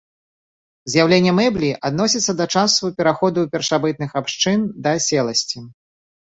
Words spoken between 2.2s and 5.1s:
да часу пераходу першабытных абшчын да